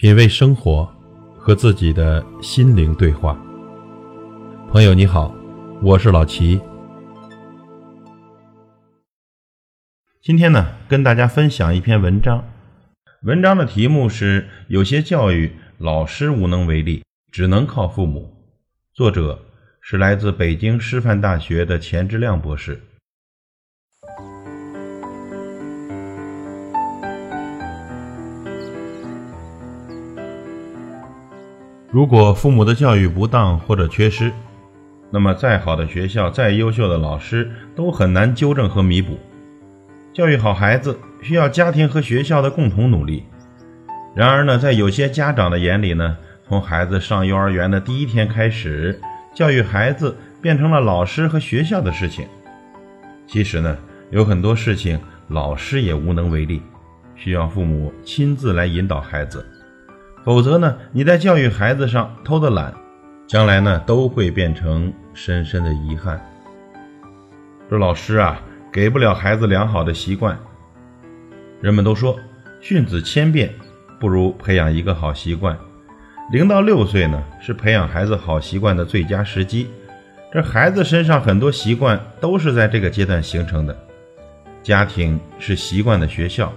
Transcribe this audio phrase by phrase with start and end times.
[0.00, 0.90] 品味生活，
[1.36, 3.38] 和自己的心灵对话。
[4.70, 5.36] 朋友你好，
[5.82, 6.58] 我是老齐。
[10.22, 12.42] 今天呢，跟大家分享一篇文章。
[13.24, 18.34] 文章的题目是《有些教育老师无能为力，只能靠父母》。
[18.96, 19.38] 作者
[19.82, 22.80] 是来自北京师范大学的钱之亮博士。
[31.92, 34.32] 如果父母的教育不当或者缺失，
[35.10, 39.18] 那么再好的学校、再优秀的老师都很难纠正和弥补。
[40.12, 43.24] 教育好孩子需要家庭和学校的共同努力。
[44.14, 46.16] 然而呢，在有些家长的眼里呢，
[46.46, 49.00] 从孩子上幼儿园的第一天开始，
[49.34, 52.24] 教育孩子变成了老师和学校的事情。
[53.26, 53.76] 其实呢，
[54.10, 56.62] 有很多事情老师也无能为力，
[57.16, 59.44] 需要父母亲自来引导孩子。
[60.24, 62.74] 否则呢，你在教育孩子上偷的懒，
[63.26, 66.20] 将来呢都会变成深深的遗憾。
[67.70, 68.40] 这老师啊，
[68.72, 70.38] 给不了孩子良好的习惯。
[71.60, 72.18] 人们都说，
[72.60, 73.50] 训子千遍，
[73.98, 75.56] 不如培养一个好习惯。
[76.32, 79.68] 零到六岁呢，是培养孩子好习惯的最佳时机。
[80.32, 83.76] 这孩子身上很多习惯都是在这个阶段形成的。
[84.62, 86.52] 家庭是习惯的学校，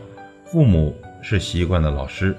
[0.46, 2.36] 父母是习惯的老师。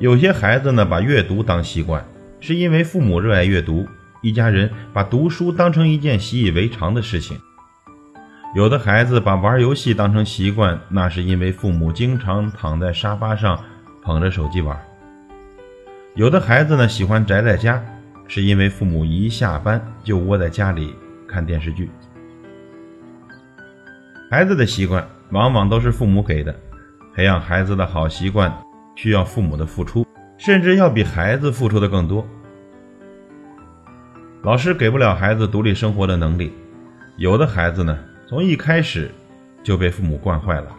[0.00, 2.04] 有些孩子呢，把阅读当习惯，
[2.38, 3.84] 是因为父母热爱阅读，
[4.22, 7.36] 一家人把读书当成一件习以为常的事情。
[8.54, 13.60] 有的孩子把玩游戏当成习惯，那是因为父母经常躺在沙发上
[14.00, 14.78] 捧着手机玩。
[16.14, 17.84] 有的孩子呢，喜欢宅在家，
[18.28, 20.94] 是因为父母一下班就窝在家里
[21.26, 21.90] 看电视剧。
[24.30, 26.54] 孩子的习惯往往都是父母给的，
[27.16, 28.56] 培养孩子的好习惯。
[28.98, 30.04] 需要父母的付出，
[30.36, 32.26] 甚至要比孩子付出的更多。
[34.42, 36.52] 老师给不了孩子独立生活的能力，
[37.16, 37.96] 有的孩子呢，
[38.28, 39.08] 从一开始
[39.62, 40.76] 就被父母惯坏了。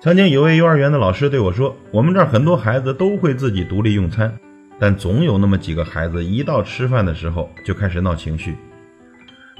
[0.00, 4.36] 曾经有位幼儿园的老师对我说：“我们这儿很多孩子都会自己独立用餐，
[4.80, 8.56] 但总有那么几个孩子，一到吃饭的时候就开始闹情绪。”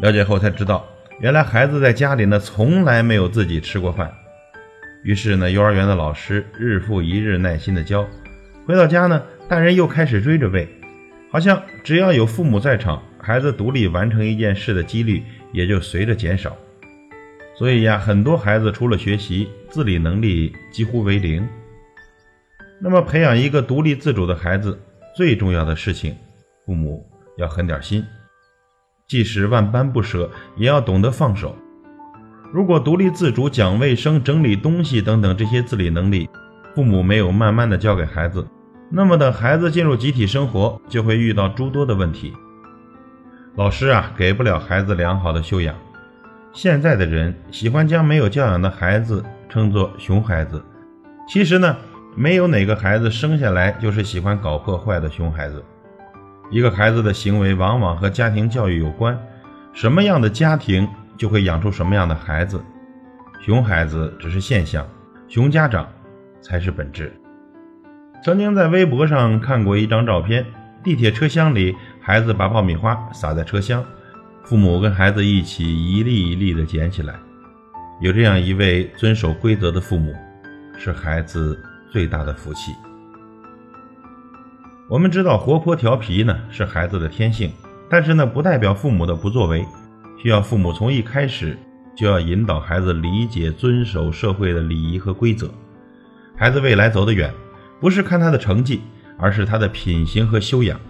[0.02, 0.84] 了解后才知道，
[1.20, 4.12] 原来孩子在家里呢，从来没有自己吃过饭。
[5.04, 8.09] 于是呢，幼儿园的老师日复一日耐心的教，
[8.66, 10.66] 回到家呢，大人又开始追着喂，
[11.31, 15.22] 好像只要有父母在场，孩子独立完成一件事的几率
[15.53, 16.56] 也就随着减少。
[17.54, 21.47] 所以呀，很多孩子除了学习，自理能力几乎为零。
[22.81, 24.81] 那么，培养一个独立自主的孩子，
[25.14, 26.16] 最重要的事情，
[26.64, 27.06] 父母
[27.37, 28.03] 要狠点心，
[29.06, 31.54] 即使万般不舍，也要懂得放手。
[32.54, 36.31] 如果独立自主、讲卫生、整理东西等等这些自理能力，
[36.72, 38.47] 父母没有慢慢的教给孩子，
[38.88, 42.32] 那么等孩子进入集体生活，就会遇到诸多的问题。
[43.56, 45.75] 老师啊，给不了孩子良好的修养。
[46.53, 50.62] 现在的人喜欢将没有教养的孩子称作熊孩子，
[51.28, 51.76] 其实呢，
[52.14, 55.60] 没有哪个孩子生下来就是喜欢搞破坏的熊孩子。
[56.53, 59.19] 一个孩子的行为往往和家庭教育有关，
[59.72, 60.88] 什么样的家庭？
[61.16, 62.62] 就会养出什么样的孩子，
[63.41, 64.86] 熊孩子只是现象，
[65.28, 65.88] 熊家长
[66.41, 67.12] 才是本质。
[68.22, 70.47] 曾经在微博上看过一张照片，
[70.82, 73.84] 地铁车厢里，孩子把爆米花撒在车厢，
[74.44, 77.14] 父母跟孩子一起一粒一粒的捡起来。
[78.00, 80.14] 有这样一位遵守规则的父母，
[80.78, 81.58] 是孩子
[81.91, 82.72] 最大的福气。
[84.88, 87.52] 我们知道，活泼调皮呢是孩子的天性，
[87.88, 89.64] 但是呢，不代表父母的不作为。
[90.24, 91.54] 需要父母从一开始
[91.94, 95.50] 就要引导孩子理解、遵守社会的礼仪和规则。
[96.34, 97.30] 孩子未来走得远，
[97.78, 98.80] 不是看他的成绩，
[99.18, 100.80] 而是他的品行和修养。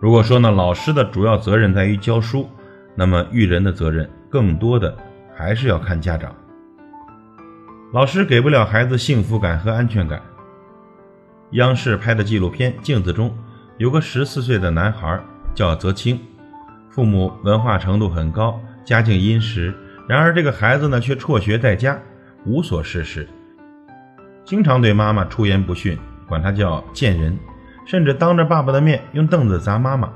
[0.00, 2.48] 如果说呢，老师的主要责任在于教书，
[2.94, 4.96] 那么育人的责任更多的
[5.34, 6.32] 还是要看家长。
[7.92, 10.22] 老师给不了孩子幸福感和安全感。
[11.54, 13.36] 央视拍的纪录片《镜子》中
[13.78, 15.20] 有个十四岁的男孩
[15.56, 16.20] 叫泽清。
[16.98, 19.72] 父母文化程度很高，家境殷实，
[20.08, 21.96] 然而这个孩子呢却辍学在家，
[22.44, 23.28] 无所事事，
[24.44, 25.96] 经常对妈妈出言不逊，
[26.26, 27.38] 管他叫贱人，
[27.86, 30.12] 甚至当着爸爸的面用凳子砸妈妈。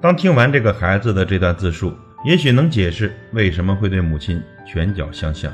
[0.00, 1.92] 当听完这个孩子的这段自述，
[2.24, 5.52] 也许能解释为什么会对母亲拳脚相向。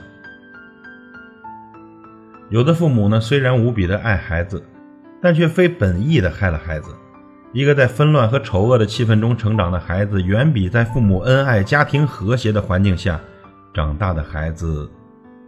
[2.50, 4.64] 有的父母呢，虽然无比的爱孩子，
[5.20, 6.94] 但却非本意的害了孩子。
[7.54, 13.20] 一个在纷乱和丑恶的气氛中成长的孩子，远比在父母恩爱、家庭和谐的环境下
[13.72, 14.90] 长大的孩子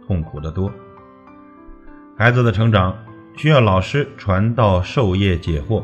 [0.07, 0.71] 痛苦得多。
[2.17, 2.97] 孩子的成长
[3.35, 5.83] 需要老师传道授业解惑，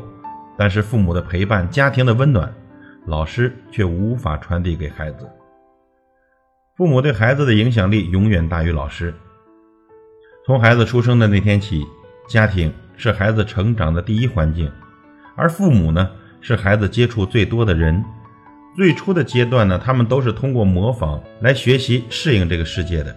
[0.56, 2.50] 但是父母的陪伴、家庭的温暖，
[3.04, 5.28] 老师却无法传递给孩子。
[6.74, 9.12] 父母对孩子的影响力永远大于老师。
[10.46, 11.84] 从孩子出生的那天起，
[12.26, 14.72] 家庭是孩子成长的第一环境，
[15.36, 16.10] 而父母呢，
[16.40, 18.04] 是孩子接触最多的人。
[18.76, 23.14] 最初的阶段呢，他们都是通过模仿来学习适应这个世界的。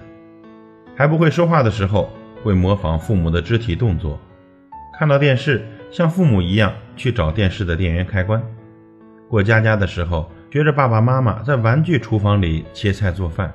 [0.95, 2.11] 还不会说话的时候，
[2.43, 4.19] 会模仿父母的肢体动作；
[4.97, 8.39] 看到电视，像父母一样去找电视的电源开关；
[9.27, 13.51] 过家家的时候，学着爸爸妈妈在玩具厨房里切菜做饭。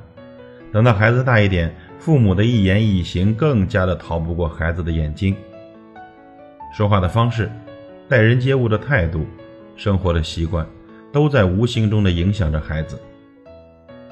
[0.72, 5.36] 等到孩子大一点，父母的一言一行更加的逃不过孩子的眼睛。
[6.72, 7.50] 说话的方式，
[8.08, 9.26] 待人接物的态度，
[9.76, 10.66] 生活的习惯。
[11.12, 12.98] 都在无形中的影响着孩子。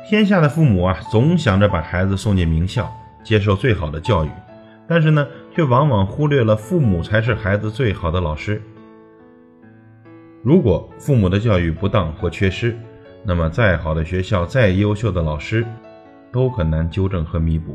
[0.06, 2.92] 天下的父母啊，总想着把孩子送进名校，
[3.24, 4.28] 接受最好的教育，
[4.86, 8.60] 但是呢，却往往忽略了父母才是孩子最好的老师。
[10.42, 12.76] 如果父母的教育不当或缺失，
[13.24, 15.64] 那么再好的学校、再优秀的老师，
[16.30, 17.74] 都很难纠正和弥补。